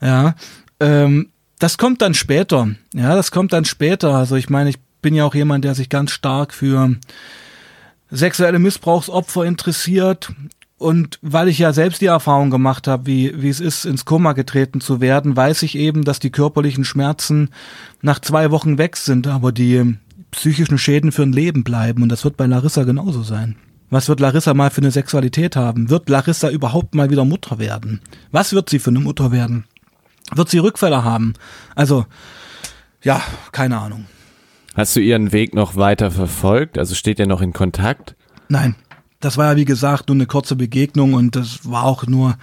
[0.00, 0.34] Ja,
[0.80, 2.68] ähm, das kommt dann später.
[2.94, 4.14] Ja, das kommt dann später.
[4.14, 6.96] Also ich meine, ich bin ja auch jemand, der sich ganz stark für
[8.10, 10.32] sexuelle Missbrauchsopfer interessiert.
[10.76, 14.32] Und weil ich ja selbst die Erfahrung gemacht habe, wie, wie es ist, ins Koma
[14.32, 17.50] getreten zu werden, weiß ich eben, dass die körperlichen Schmerzen
[18.02, 19.96] nach zwei Wochen weg sind, aber die
[20.32, 22.02] psychischen Schäden für ein Leben bleiben.
[22.02, 23.56] Und das wird bei Larissa genauso sein.
[23.90, 25.90] Was wird Larissa mal für eine Sexualität haben?
[25.90, 28.00] Wird Larissa überhaupt mal wieder Mutter werden?
[28.32, 29.64] Was wird sie für eine Mutter werden?
[30.34, 31.34] Wird sie Rückfälle haben?
[31.74, 32.06] Also,
[33.02, 33.20] ja,
[33.52, 34.06] keine Ahnung.
[34.74, 36.78] Hast du ihren Weg noch weiter verfolgt?
[36.78, 38.16] Also steht ihr noch in Kontakt?
[38.48, 38.74] Nein,
[39.20, 42.36] das war ja wie gesagt nur eine kurze Begegnung und das war auch nur,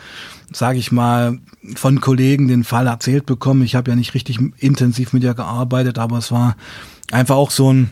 [0.51, 1.39] sage ich mal,
[1.75, 3.63] von Kollegen den Fall erzählt bekommen.
[3.63, 6.55] Ich habe ja nicht richtig intensiv mit ihr gearbeitet, aber es war
[7.11, 7.91] einfach auch so ein,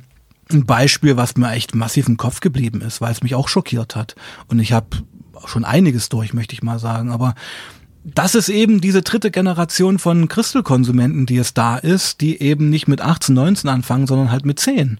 [0.51, 3.95] ein Beispiel, was mir echt massiv im Kopf geblieben ist, weil es mich auch schockiert
[3.95, 4.15] hat.
[4.47, 4.88] Und ich habe
[5.45, 7.12] schon einiges durch, möchte ich mal sagen.
[7.12, 7.35] Aber
[8.03, 12.88] das ist eben diese dritte Generation von Crystal-Konsumenten, die es da ist, die eben nicht
[12.88, 14.99] mit 18, 19 anfangen, sondern halt mit 10.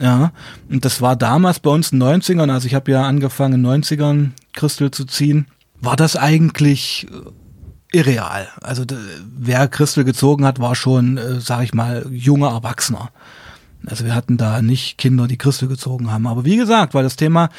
[0.00, 0.32] Ja,
[0.70, 3.62] und das war damals bei uns in den 90ern, also ich habe ja angefangen in
[3.64, 5.46] den 90ern Crystal zu ziehen,
[5.80, 8.48] war das eigentlich äh, irreal.
[8.60, 8.84] Also
[9.36, 13.10] wer Crystal gezogen hat, war schon, äh, sag ich mal, junger Erwachsener.
[13.86, 16.26] Also wir hatten da nicht Kinder, die Crystal gezogen haben.
[16.26, 17.50] Aber wie gesagt, weil das Thema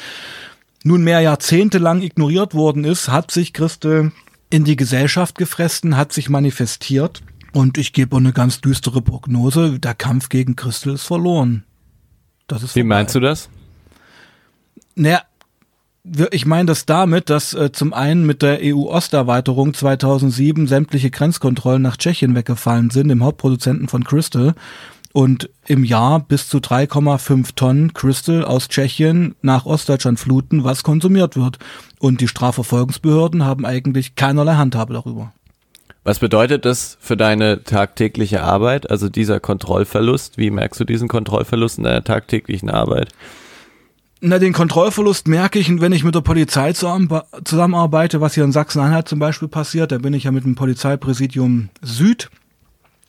[0.84, 4.12] nunmehr jahrzehntelang ignoriert worden ist, hat sich Crystal
[4.50, 7.22] in die Gesellschaft gefressen, hat sich manifestiert.
[7.52, 11.64] Und ich gebe eine ganz düstere Prognose, der Kampf gegen Crystal ist verloren.
[12.46, 12.96] Das ist Wie vorbei.
[12.96, 13.48] meinst du das?
[14.94, 15.22] Naja,
[16.30, 21.96] ich meine das damit, dass äh, zum einen mit der EU-Osterweiterung 2007 sämtliche Grenzkontrollen nach
[21.96, 24.54] Tschechien weggefallen sind, dem Hauptproduzenten von Crystal,
[25.12, 31.36] und im Jahr bis zu 3,5 Tonnen Crystal aus Tschechien nach Ostdeutschland fluten, was konsumiert
[31.36, 31.58] wird.
[31.98, 35.32] Und die Strafverfolgungsbehörden haben eigentlich keinerlei Handhabe darüber.
[36.02, 40.38] Was bedeutet das für deine tagtägliche Arbeit, also dieser Kontrollverlust?
[40.38, 43.12] Wie merkst du diesen Kontrollverlust in deiner tagtäglichen Arbeit?
[44.22, 49.08] Na, den Kontrollverlust merke ich, wenn ich mit der Polizei zusammenarbeite, was hier in Sachsen-Anhalt
[49.08, 49.92] zum Beispiel passiert.
[49.92, 52.30] Da bin ich ja mit dem Polizeipräsidium Süd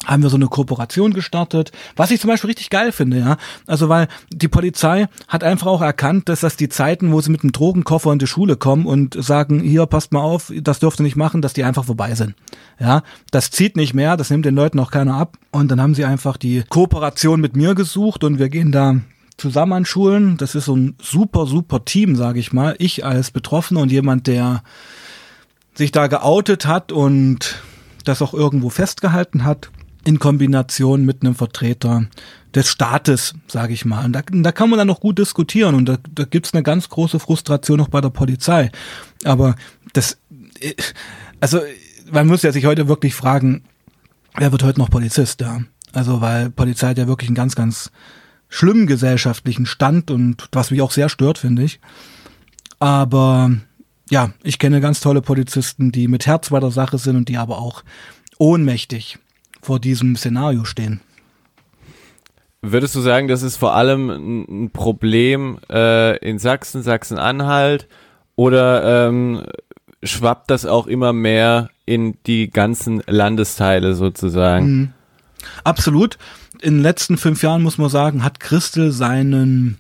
[0.06, 3.38] haben wir so eine Kooperation gestartet, was ich zum Beispiel richtig geil finde, ja.
[3.68, 7.44] Also weil die Polizei hat einfach auch erkannt, dass das die Zeiten, wo sie mit
[7.44, 11.04] einem Drogenkoffer in die Schule kommen und sagen, hier passt mal auf, das dürft ihr
[11.04, 12.36] nicht machen, dass die einfach vorbei sind.
[12.80, 15.38] Ja, das zieht nicht mehr, das nimmt den Leuten auch keiner ab.
[15.52, 18.96] Und dann haben sie einfach die Kooperation mit mir gesucht und wir gehen da
[19.38, 20.38] zusammen an Schulen.
[20.38, 22.76] Das ist so ein super, super Team, sage ich mal.
[22.80, 24.64] Ich als Betroffener und jemand, der
[25.74, 27.62] sich da geoutet hat und
[28.04, 29.70] das auch irgendwo festgehalten hat
[30.06, 32.06] in Kombination mit einem Vertreter
[32.54, 34.06] des Staates, sage ich mal.
[34.06, 36.90] Und da, da kann man dann noch gut diskutieren und da, da gibt's eine ganz
[36.90, 38.72] große Frustration auch bei der Polizei.
[39.24, 39.56] Aber
[39.94, 40.18] das,
[41.40, 41.60] also
[42.12, 43.64] man muss ja sich heute wirklich fragen,
[44.36, 45.62] wer wird heute noch Polizist, ja?
[45.94, 47.92] Also weil Polizei hat ja wirklich einen ganz, ganz
[48.48, 51.80] schlimmen gesellschaftlichen Stand und was mich auch sehr stört, finde ich.
[52.80, 53.52] Aber
[54.10, 57.38] ja, ich kenne ganz tolle Polizisten, die mit Herz bei der Sache sind und die
[57.38, 57.84] aber auch
[58.38, 59.20] ohnmächtig
[59.62, 61.02] vor diesem Szenario stehen.
[62.62, 67.88] Würdest du sagen, das ist vor allem ein Problem äh, in Sachsen, Sachsen-Anhalt
[68.36, 69.44] oder ähm,
[70.04, 74.66] schwappt das auch immer mehr in die ganzen Landesteile sozusagen?
[74.66, 74.94] Mhm.
[75.64, 76.20] Absolut.
[76.62, 79.80] In den letzten fünf Jahren muss man sagen, hat Christel seinen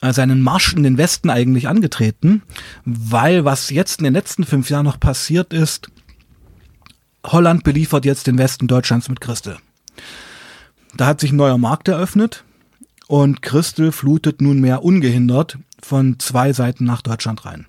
[0.00, 2.42] äh, seinen Marsch in den Westen eigentlich angetreten,
[2.84, 5.90] weil was jetzt in den letzten fünf Jahren noch passiert ist,
[7.24, 9.56] Holland beliefert jetzt den Westen Deutschlands mit Christel.
[10.96, 12.44] Da hat sich ein neuer Markt eröffnet
[13.08, 17.66] und Christel flutet nunmehr ungehindert von zwei Seiten nach Deutschland rein.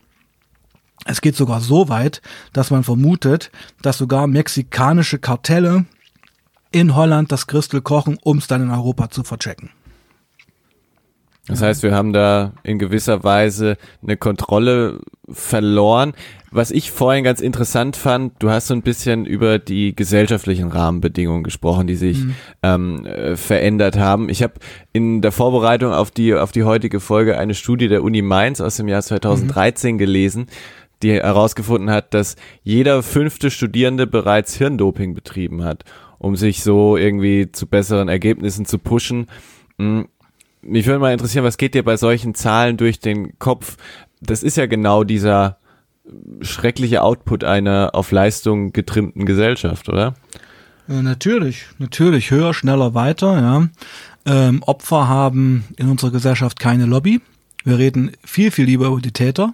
[1.06, 2.22] Es geht sogar so weit,
[2.54, 5.86] dass man vermutet, dass sogar mexikanische Kartelle
[6.72, 9.70] in Holland das Christel kochen, um es dann in Europa zu verchecken.
[11.48, 16.14] Das heißt, wir haben da in gewisser Weise eine Kontrolle verloren.
[16.52, 21.44] Was ich vorhin ganz interessant fand, du hast so ein bisschen über die gesellschaftlichen Rahmenbedingungen
[21.44, 22.36] gesprochen, die sich mhm.
[22.64, 24.30] ähm, äh, verändert haben.
[24.30, 24.54] Ich habe
[24.92, 28.78] in der Vorbereitung auf die auf die heutige Folge eine Studie der Uni Mainz aus
[28.78, 30.00] dem Jahr 2013 mhm.
[30.00, 30.48] gelesen,
[31.04, 35.84] die herausgefunden hat, dass jeder fünfte Studierende bereits Hirndoping betrieben hat,
[36.18, 39.28] um sich so irgendwie zu besseren Ergebnissen zu pushen.
[39.78, 40.08] Mhm
[40.66, 43.78] mich würde mal interessieren, was geht dir bei solchen Zahlen durch den Kopf?
[44.22, 45.58] Das ist ja genau dieser
[46.42, 50.16] schreckliche Output einer auf Leistung getrimmten Gesellschaft, oder?
[50.88, 52.32] Ja, natürlich, natürlich.
[52.32, 53.68] Höher, schneller, weiter, ja.
[54.28, 57.22] Ähm, Opfer haben in unserer Gesellschaft keine Lobby.
[57.64, 59.54] Wir reden viel, viel lieber über die Täter.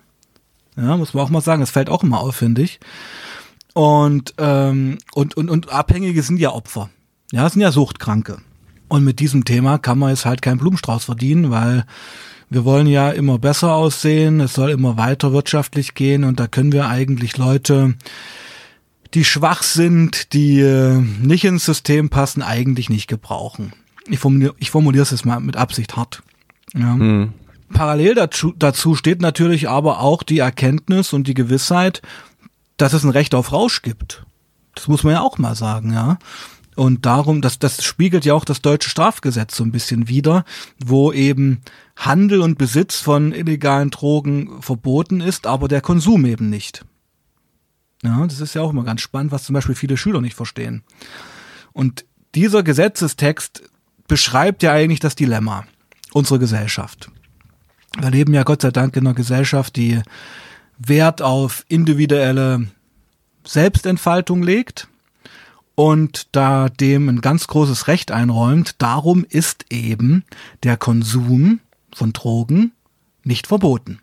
[0.76, 2.80] Ja, muss man auch mal sagen, das fällt auch immer auf, finde ich.
[3.74, 6.90] Und, ähm, und, und, und Abhängige sind ja Opfer.
[7.32, 8.38] Ja, sind ja Suchtkranke.
[8.92, 11.86] Und mit diesem Thema kann man jetzt halt keinen Blumenstrauß verdienen, weil
[12.50, 16.74] wir wollen ja immer besser aussehen, es soll immer weiter wirtschaftlich gehen und da können
[16.74, 17.96] wir eigentlich Leute,
[19.14, 23.72] die schwach sind, die äh, nicht ins System passen, eigentlich nicht gebrauchen.
[24.10, 26.22] Ich formuliere, ich formuliere es jetzt mal mit Absicht hart.
[26.74, 26.94] Ja.
[26.94, 27.32] Mhm.
[27.72, 32.02] Parallel dazu, dazu steht natürlich aber auch die Erkenntnis und die Gewissheit,
[32.76, 34.26] dass es ein Recht auf Rausch gibt.
[34.76, 36.18] Das muss man ja auch mal sagen, ja.
[36.82, 40.46] Und darum, das, das spiegelt ja auch das deutsche Strafgesetz so ein bisschen wider,
[40.84, 41.62] wo eben
[41.96, 46.84] Handel und Besitz von illegalen Drogen verboten ist, aber der Konsum eben nicht.
[48.02, 50.82] Ja, das ist ja auch immer ganz spannend, was zum Beispiel viele Schüler nicht verstehen.
[51.72, 53.62] Und dieser Gesetzestext
[54.08, 55.66] beschreibt ja eigentlich das Dilemma
[56.14, 57.12] unserer Gesellschaft.
[58.00, 60.02] Wir leben ja Gott sei Dank in einer Gesellschaft, die
[60.80, 62.70] Wert auf individuelle
[63.46, 64.88] Selbstentfaltung legt
[65.76, 68.76] und da dem ein ganz großes Recht einräumt.
[68.80, 70.24] Darum ist eben
[70.64, 71.60] der Konsum
[71.94, 72.72] von Drogen
[73.24, 74.00] nicht verboten.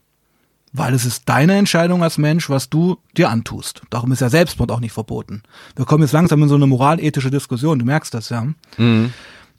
[0.73, 3.83] Weil es ist deine Entscheidung als Mensch, was du dir antust.
[3.91, 5.43] Darum ist ja Selbstmord auch nicht verboten.
[5.77, 8.47] Wir kommen jetzt langsam in so eine moralethische Diskussion, du merkst das ja.
[8.77, 9.13] Mhm.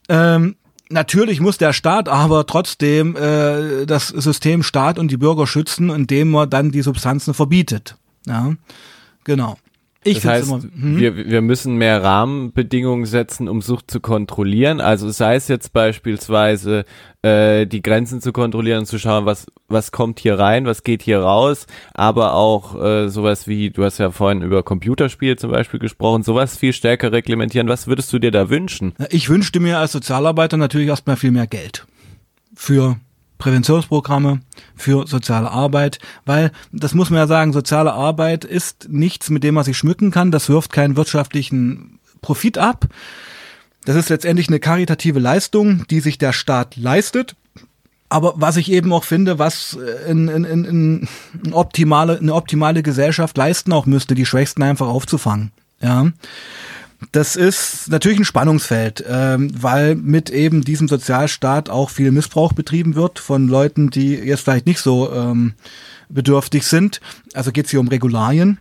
[0.08, 0.56] Ähm,
[0.90, 6.36] natürlich muss der Staat aber trotzdem äh, das System Staat und die Bürger schützen, indem
[6.36, 7.96] er dann die Substanzen verbietet.
[8.28, 8.54] Ja,
[9.24, 9.58] genau.
[10.04, 10.98] Ich das heißt, immer, hm?
[10.98, 14.80] wir, wir müssen mehr Rahmenbedingungen setzen, um Sucht zu kontrollieren.
[14.80, 16.86] Also sei es jetzt beispielsweise
[17.22, 21.04] äh, die Grenzen zu kontrollieren und zu schauen, was was kommt hier rein, was geht
[21.04, 25.80] hier raus, aber auch äh, sowas wie, du hast ja vorhin über Computerspiele zum Beispiel
[25.80, 27.68] gesprochen, sowas viel stärker reglementieren.
[27.68, 28.94] Was würdest du dir da wünschen?
[29.10, 31.86] Ich wünschte mir als Sozialarbeiter natürlich erstmal viel mehr Geld
[32.56, 32.98] für
[33.40, 34.42] Präventionsprogramme
[34.76, 39.56] für soziale Arbeit, weil das muss man ja sagen, soziale Arbeit ist nichts, mit dem
[39.56, 42.86] man sich schmücken kann, das wirft keinen wirtschaftlichen Profit ab.
[43.86, 47.36] Das ist letztendlich eine karitative Leistung, die sich der Staat leistet.
[48.10, 51.08] Aber was ich eben auch finde, was in, in, in, in
[51.46, 55.52] eine, optimale, eine optimale Gesellschaft leisten auch müsste, die Schwächsten einfach aufzufangen.
[55.82, 56.12] Ja.
[57.12, 62.96] Das ist natürlich ein Spannungsfeld, ähm, weil mit eben diesem Sozialstaat auch viel Missbrauch betrieben
[62.96, 65.54] wird von Leuten, die jetzt vielleicht nicht so ähm,
[66.10, 67.00] bedürftig sind.
[67.34, 68.60] Also geht es hier um Regularien.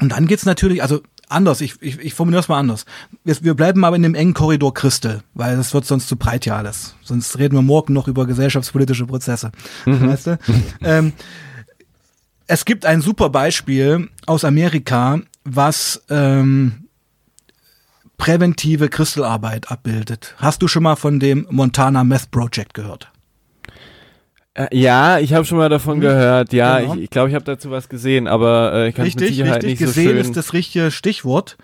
[0.00, 2.84] Und dann geht's natürlich, also anders, ich, ich, ich formuliere es mal anders.
[3.24, 6.44] Wir, wir bleiben aber in dem engen Korridor Christel, weil das wird sonst zu breit
[6.44, 6.94] ja alles.
[7.02, 9.50] Sonst reden wir morgen noch über gesellschaftspolitische Prozesse.
[9.86, 10.08] Mhm.
[10.08, 10.38] Weißt du?
[10.82, 11.12] ähm,
[12.46, 16.88] es gibt ein super Beispiel aus Amerika, was ähm,
[18.20, 20.34] präventive Kristalarbeit abbildet.
[20.36, 23.10] Hast du schon mal von dem Montana Meth Project gehört?
[24.52, 26.52] Äh, ja, ich habe schon mal davon gehört.
[26.52, 26.94] Ja, genau.
[26.96, 29.64] ich, ich glaube, ich habe dazu was gesehen, aber äh, ich kann richtig, mit Sicherheit
[29.64, 30.20] richtig, nicht gesehen so schön.
[30.20, 31.56] ist das richtige Stichwort.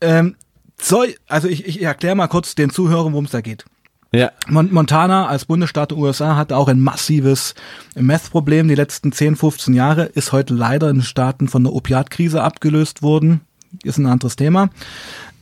[0.00, 0.36] Ähm,
[0.80, 3.64] soll, also ich, ich erkläre mal kurz den Zuhörern, worum es da geht.
[4.12, 4.30] Ja.
[4.48, 7.56] Montana als Bundesstaat der USA hatte auch ein massives
[7.96, 12.42] Meth-Problem die letzten 10, 15 Jahre, ist heute leider in den Staaten von der Opiatkrise
[12.42, 13.40] abgelöst worden.
[13.84, 14.70] Ist ein anderes Thema.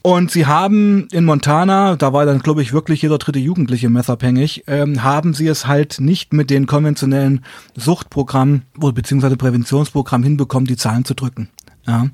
[0.03, 4.65] Und sie haben in Montana, da war dann, glaube ich, wirklich jeder dritte Jugendliche messabhängig,
[4.67, 7.45] ähm, haben sie es halt nicht mit den konventionellen
[7.77, 11.49] Suchtprogrammen beziehungsweise Präventionsprogrammen hinbekommen, die Zahlen zu drücken.
[11.87, 12.09] Ja.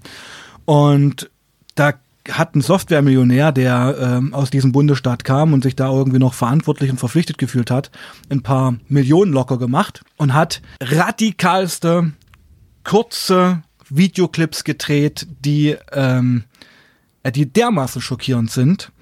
[0.65, 1.31] Und
[1.75, 1.93] da
[2.31, 6.91] hat ein Softwaremillionär, der ähm, aus diesem Bundesstaat kam und sich da irgendwie noch verantwortlich
[6.91, 7.91] und verpflichtet gefühlt hat,
[8.31, 12.13] ein paar Millionen locker gemacht und hat radikalste,
[12.83, 16.54] kurze Videoclips gedreht, die ähm, äh,
[17.31, 18.93] die dermaßen schockierend sind.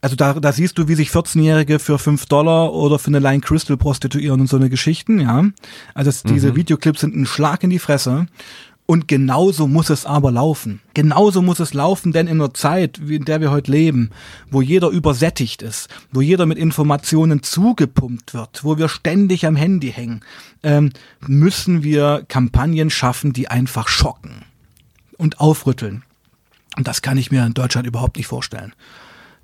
[0.00, 3.40] Also da, da siehst du, wie sich 14-Jährige für 5 Dollar oder für eine Line
[3.40, 5.44] Crystal prostituieren und so eine Geschichten, ja.
[5.94, 6.34] Also das, mhm.
[6.34, 8.26] diese Videoclips sind ein Schlag in die Fresse.
[8.86, 10.80] Und genauso muss es aber laufen.
[10.94, 14.10] Genauso muss es laufen, denn in einer Zeit, in der wir heute leben,
[14.48, 19.90] wo jeder übersättigt ist, wo jeder mit Informationen zugepumpt wird, wo wir ständig am Handy
[19.90, 20.20] hängen,
[20.62, 20.92] ähm,
[21.26, 24.44] müssen wir Kampagnen schaffen, die einfach schocken
[25.18, 26.04] und aufrütteln.
[26.76, 28.74] Und das kann ich mir in Deutschland überhaupt nicht vorstellen.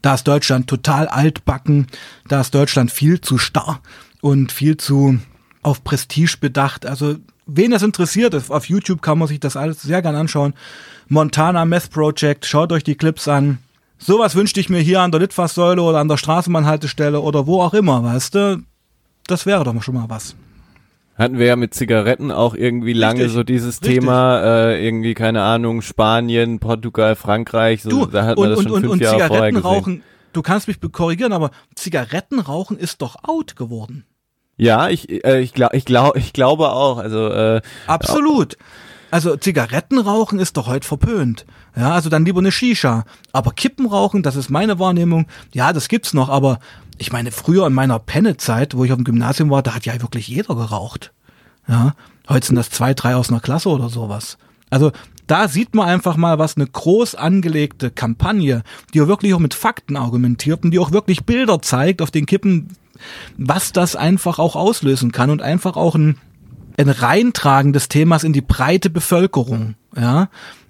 [0.03, 1.87] Da ist Deutschland total altbacken,
[2.29, 3.81] da ist Deutschland viel zu starr
[4.21, 5.19] und viel zu
[5.63, 6.87] auf Prestige bedacht.
[6.87, 7.17] Also
[7.47, 10.55] wen das interessiert, auf YouTube kann man sich das alles sehr gern anschauen.
[11.09, 13.59] Montana Meth Project, schaut euch die Clips an.
[13.99, 17.75] Sowas wünschte ich mir hier an der Litfaßsäule oder an der Straßenbahnhaltestelle oder wo auch
[17.75, 18.63] immer, weißt du?
[19.29, 20.35] Das wäre doch schon mal was.
[21.23, 24.01] Hatten wir ja mit Zigaretten auch irgendwie lange richtig, so dieses richtig.
[24.01, 28.63] Thema, äh, irgendwie, keine Ahnung, Spanien, Portugal, Frankreich, so, du, da hat man und, das
[28.63, 33.03] schon und, fünf und Jahre Zigaretten vorher rauchen, du kannst mich korrigieren, aber Zigarettenrauchen ist
[33.03, 34.05] doch out geworden.
[34.57, 36.99] Ja, ich, äh, ich, glaub, ich, glaub, ich glaube auch.
[36.99, 38.57] Also äh, Absolut.
[39.11, 41.45] Also Zigarettenrauchen ist doch heute verpönt.
[41.77, 43.05] Ja, also dann lieber eine Shisha.
[43.33, 45.27] Aber Kippenrauchen, das ist meine Wahrnehmung.
[45.53, 46.61] Ja, das gibt's noch, aber
[46.99, 50.01] ich meine, früher in meiner Penne-Zeit, wo ich auf dem Gymnasium war, da hat ja
[50.01, 51.13] wirklich jeder geraucht.
[51.69, 51.95] Ja,
[52.29, 54.39] heute sind das zwei, drei aus einer Klasse oder sowas.
[54.71, 54.93] Also
[55.27, 59.55] da sieht man einfach mal, was eine groß angelegte Kampagne, die auch wirklich auch mit
[59.55, 62.77] Fakten argumentiert und die auch wirklich Bilder zeigt auf den Kippen,
[63.37, 66.19] was das einfach auch auslösen kann und einfach auch ein,
[66.77, 70.29] ein Reintragen des Themas in die breite Bevölkerung, ja,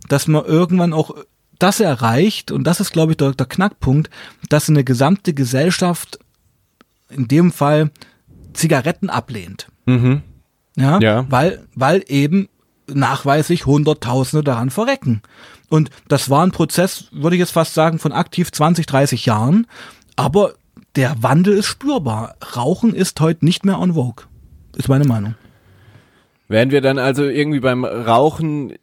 [0.08, 1.14] dass man irgendwann auch
[1.62, 4.10] das erreicht, und das ist, glaube ich, der, der Knackpunkt,
[4.48, 6.18] dass eine gesamte Gesellschaft
[7.08, 7.90] in dem Fall
[8.52, 9.68] Zigaretten ablehnt.
[9.86, 10.22] Mhm.
[10.76, 11.26] Ja, Ja.
[11.28, 12.48] Weil, weil eben
[12.86, 15.22] nachweislich Hunderttausende daran verrecken.
[15.68, 19.66] Und das war ein Prozess, würde ich jetzt fast sagen, von aktiv 20, 30 Jahren.
[20.16, 20.54] Aber
[20.96, 22.36] der Wandel ist spürbar.
[22.56, 24.26] Rauchen ist heute nicht mehr on vogue.
[24.76, 25.34] Ist meine Meinung.
[26.48, 28.74] Während wir dann also irgendwie beim Rauchen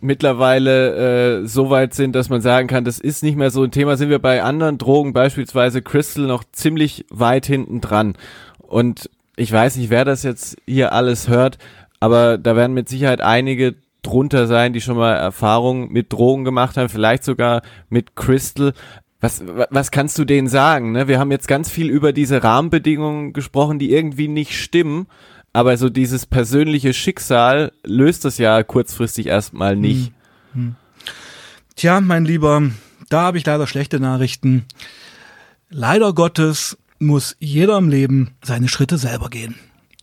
[0.00, 3.70] mittlerweile äh, so weit sind, dass man sagen kann, das ist nicht mehr so ein
[3.70, 8.14] Thema, sind wir bei anderen Drogen, beispielsweise Crystal, noch ziemlich weit hinten dran.
[8.58, 11.58] Und ich weiß nicht, wer das jetzt hier alles hört,
[12.00, 16.76] aber da werden mit Sicherheit einige drunter sein, die schon mal Erfahrungen mit Drogen gemacht
[16.76, 18.72] haben, vielleicht sogar mit Crystal.
[19.20, 20.92] Was, wa- was kannst du denen sagen?
[20.92, 21.08] Ne?
[21.08, 25.06] Wir haben jetzt ganz viel über diese Rahmenbedingungen gesprochen, die irgendwie nicht stimmen.
[25.52, 30.12] Aber so dieses persönliche Schicksal löst das ja kurzfristig erstmal nicht.
[31.74, 32.70] Tja, mein Lieber,
[33.08, 34.64] da habe ich leider schlechte Nachrichten.
[35.70, 39.54] Leider Gottes muss jeder im Leben seine Schritte selber gehen.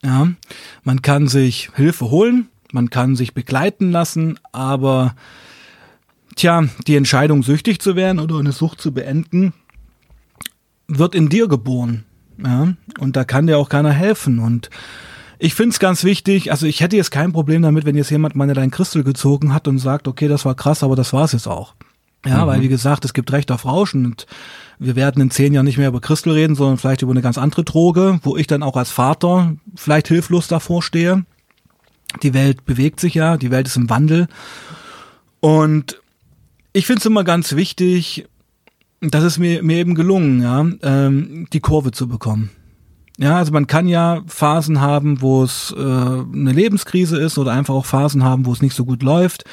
[0.04, 0.30] Ja,
[0.84, 5.16] man kann sich Hilfe holen, man kann sich begleiten lassen, aber
[6.36, 9.54] tja, die Entscheidung süchtig zu werden oder eine Sucht zu beenden,
[10.88, 12.06] wird in dir geboren.
[12.38, 14.70] Ja, und da kann dir auch keiner helfen und
[15.40, 18.36] ich finde es ganz wichtig, also ich hätte jetzt kein Problem damit, wenn jetzt jemand
[18.36, 21.48] meine dein Christel gezogen hat und sagt, okay, das war krass, aber das war's jetzt
[21.48, 21.74] auch.
[22.26, 24.26] Ja, weil wie gesagt, es gibt Recht auf Rauschen und
[24.80, 27.38] wir werden in zehn Jahren nicht mehr über Christel reden, sondern vielleicht über eine ganz
[27.38, 31.24] andere Droge, wo ich dann auch als Vater vielleicht hilflos davor stehe.
[32.24, 34.28] Die Welt bewegt sich ja, die Welt ist im Wandel.
[35.40, 36.02] Und
[36.74, 38.26] ich finde es immer ganz wichtig,
[39.02, 42.50] das ist mir, mir eben gelungen, ja, ähm, die Kurve zu bekommen.
[43.18, 47.74] Ja, also man kann ja Phasen haben, wo es äh, eine Lebenskrise ist oder einfach
[47.74, 49.46] auch Phasen haben, wo es nicht so gut läuft,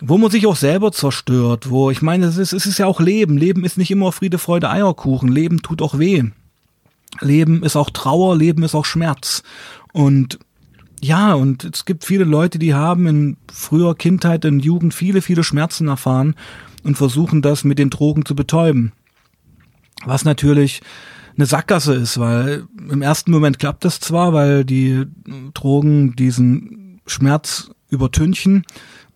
[0.00, 3.00] wo man sich auch selber zerstört, wo ich meine, es ist, es ist ja auch
[3.00, 3.36] Leben.
[3.36, 5.28] Leben ist nicht immer Friede, Freude, Eierkuchen.
[5.28, 6.24] Leben tut auch weh.
[7.20, 9.42] Leben ist auch Trauer, Leben ist auch Schmerz.
[9.92, 10.38] Und
[11.00, 15.42] ja, und es gibt viele Leute, die haben in früher Kindheit, in Jugend viele, viele
[15.42, 16.34] Schmerzen erfahren
[16.84, 18.92] und versuchen das mit den Drogen zu betäuben.
[20.04, 20.80] Was natürlich
[21.38, 25.04] eine Sackgasse ist, weil im ersten Moment klappt das zwar, weil die
[25.54, 28.64] Drogen diesen Schmerz übertünchen,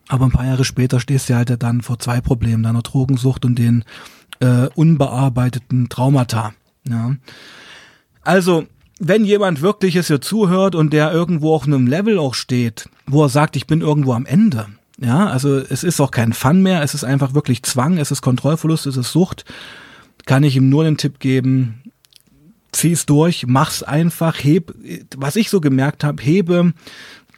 [0.08, 3.58] aber ein paar Jahre später stehst du halt dann vor zwei Problemen, deiner Drogensucht und
[3.58, 3.84] den
[4.40, 6.54] äh, unbearbeiteten Traumata.
[6.88, 7.16] Ja.
[8.22, 8.66] Also,
[9.00, 13.24] wenn jemand wirklich es hier zuhört und der irgendwo auf einem Level auch steht, wo
[13.24, 14.66] er sagt, ich bin irgendwo am Ende,
[15.00, 18.22] ja, also es ist auch kein Fun mehr, es ist einfach wirklich Zwang, es ist
[18.22, 19.44] Kontrollverlust, es ist Sucht,
[20.24, 21.82] kann ich ihm nur den Tipp geben,
[22.72, 24.74] zieh's durch, mach's einfach, heb,
[25.16, 26.72] was ich so gemerkt habe, hebe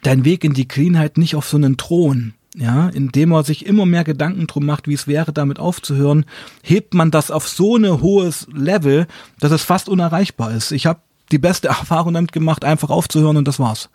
[0.01, 3.85] deinen Weg in die Cleanheit nicht auf so einen Thron, ja, indem er sich immer
[3.85, 6.25] mehr Gedanken drum macht, wie es wäre, damit aufzuhören,
[6.63, 9.07] hebt man das auf so eine hohes Level,
[9.39, 10.71] dass es fast unerreichbar ist.
[10.71, 13.89] Ich habe die beste Erfahrung damit gemacht, einfach aufzuhören und das war's.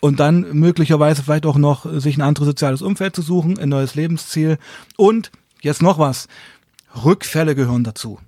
[0.00, 3.94] Und dann möglicherweise vielleicht auch noch sich ein anderes soziales Umfeld zu suchen, ein neues
[3.94, 4.58] Lebensziel.
[4.96, 5.30] Und
[5.62, 6.28] jetzt noch was.
[7.04, 8.18] Rückfälle gehören dazu.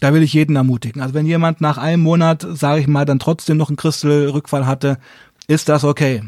[0.00, 1.02] Da will ich jeden ermutigen.
[1.02, 4.98] Also wenn jemand nach einem Monat, sage ich mal, dann trotzdem noch einen Christelrückfall hatte,
[5.46, 6.22] ist das okay.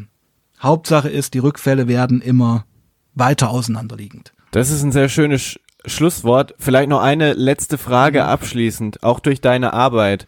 [0.61, 2.65] Hauptsache ist, die Rückfälle werden immer
[3.15, 4.33] weiter auseinanderliegend.
[4.51, 6.55] Das ist ein sehr schönes Sch Schlusswort.
[6.59, 9.03] Vielleicht noch eine letzte Frage abschließend.
[9.03, 10.27] Auch durch deine Arbeit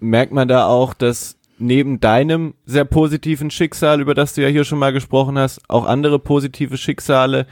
[0.00, 4.64] merkt man da auch, dass neben deinem sehr positiven Schicksal, über das du ja hier
[4.64, 7.46] schon mal gesprochen hast, auch andere positive Schicksale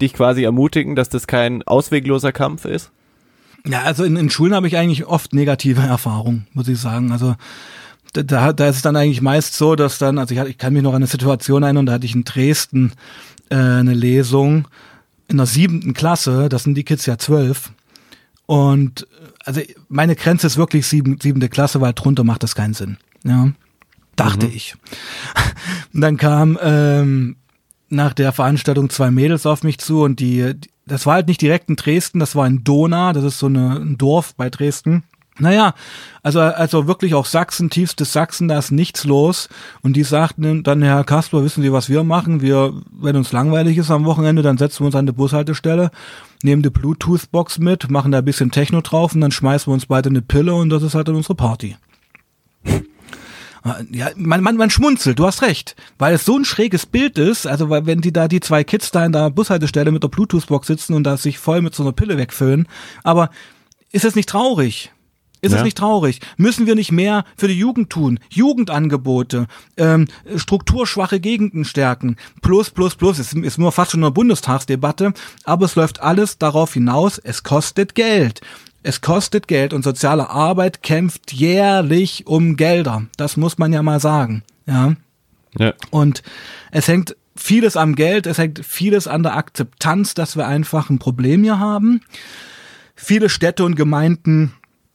[0.00, 2.90] dich quasi ermutigen, dass das kein auswegloser Kampf ist?
[3.66, 7.12] Ja, also in, in Schulen habe ich eigentlich oft negative Erfahrungen, muss ich sagen.
[7.12, 7.34] Also
[8.12, 10.82] da- da, ist es dann eigentlich meist so, dass dann, also ich, ich kann mich
[10.82, 12.92] noch an eine Situation erinnern, da hatte ich in Dresden
[13.50, 14.68] äh, eine Lesung
[15.28, 17.72] in der siebten Klasse, das sind die Kids ja zwölf.
[18.46, 19.06] Und
[19.44, 22.98] also meine Grenze ist wirklich sieben, siebente Klasse, weil drunter macht das keinen Sinn.
[23.24, 23.50] Ja,
[24.16, 24.76] dachte ich.
[25.94, 27.36] Und dann kam ähm,
[27.94, 30.54] nach der Veranstaltung zwei Mädels auf mich zu und die,
[30.86, 33.80] das war halt nicht direkt in Dresden, das war in Dona, das ist so eine,
[33.80, 35.04] ein Dorf bei Dresden.
[35.36, 35.74] Naja,
[36.22, 39.48] also, also wirklich auch Sachsen, tiefstes Sachsen, da ist nichts los.
[39.82, 42.40] Und die sagten dann, Herr Kasper, wissen Sie, was wir machen?
[42.40, 45.90] Wir, wenn uns langweilig ist am Wochenende, dann setzen wir uns an die Bushaltestelle,
[46.44, 49.86] nehmen die Bluetooth-Box mit, machen da ein bisschen Techno drauf und dann schmeißen wir uns
[49.86, 51.76] beide eine Pille und das ist halt dann unsere Party.
[53.90, 57.46] Ja, man, man, man schmunzelt, du hast recht, weil es so ein schräges Bild ist,
[57.46, 60.66] also weil wenn die da die zwei Kids da in der Bushaltestelle mit der Bluetooth-Box
[60.66, 62.68] sitzen und da sich voll mit so einer Pille wegfüllen,
[63.04, 63.30] aber
[63.90, 64.92] ist es nicht traurig?
[65.44, 65.58] Ist ja.
[65.58, 66.20] es nicht traurig?
[66.38, 68.18] Müssen wir nicht mehr für die Jugend tun?
[68.30, 69.46] Jugendangebote,
[69.76, 73.18] ähm, strukturschwache Gegenden stärken, plus, plus, plus.
[73.18, 75.12] Es ist nur fast schon eine Bundestagsdebatte,
[75.44, 78.40] aber es läuft alles darauf hinaus, es kostet Geld.
[78.86, 83.06] Es kostet Geld und soziale Arbeit kämpft jährlich um Gelder.
[83.16, 84.42] Das muss man ja mal sagen.
[84.66, 84.94] Ja.
[85.58, 85.72] ja.
[85.90, 86.22] Und
[86.70, 90.98] es hängt vieles am Geld, es hängt vieles an der Akzeptanz, dass wir einfach ein
[90.98, 92.02] Problem hier haben.
[92.94, 94.52] Viele Städte und Gemeinden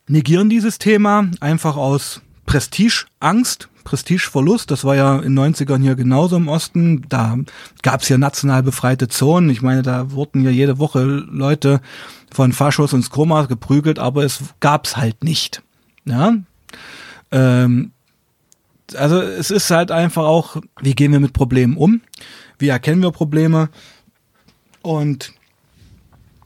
[0.08, 4.70] negieren dieses Thema einfach aus Prestigeangst, Prestigeverlust.
[4.70, 7.06] Das war ja in den 90ern hier genauso im Osten.
[7.10, 7.40] Da
[7.82, 9.50] gab es ja national befreite Zonen.
[9.50, 11.82] Ich meine, da wurden ja jede Woche Leute
[12.32, 15.62] von Faschos ins Koma geprügelt, aber es gab's halt nicht.
[16.06, 16.36] Ja.
[17.32, 17.92] Ähm,
[18.96, 22.02] also es ist halt einfach auch, wie gehen wir mit Problemen um?
[22.58, 23.70] Wie erkennen wir Probleme?
[24.82, 25.34] Und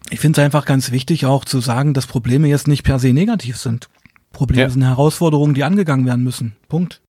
[0.09, 3.13] ich finde es einfach ganz wichtig auch zu sagen, dass Probleme jetzt nicht per se
[3.13, 3.89] negativ sind.
[4.31, 4.69] Probleme ja.
[4.69, 6.55] sind Herausforderungen, die angegangen werden müssen.
[6.67, 7.01] Punkt.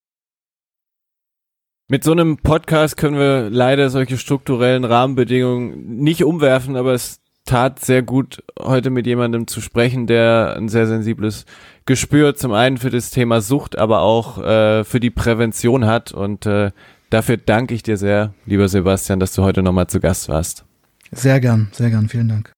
[1.89, 7.85] Mit so einem Podcast können wir leider solche strukturellen Rahmenbedingungen nicht umwerfen, aber es tat
[7.85, 11.45] sehr gut, heute mit jemandem zu sprechen, der ein sehr sensibles
[11.87, 16.13] Gespür zum einen für das Thema Sucht, aber auch äh, für die Prävention hat.
[16.13, 16.71] Und äh,
[17.11, 20.65] dafür danke ich dir sehr, lieber Sebastian, dass du heute nochmal zu Gast warst.
[21.13, 22.53] Sehr gern, sehr gern, vielen Dank.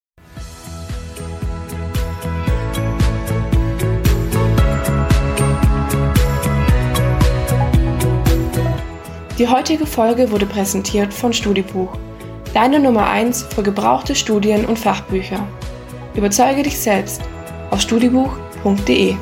[9.39, 11.99] Die heutige Folge wurde präsentiert von Studibuch,
[12.55, 15.47] deine Nummer 1 für gebrauchte Studien und Fachbücher.
[16.15, 17.23] Überzeuge dich selbst
[17.71, 19.17] auf studibuch.de.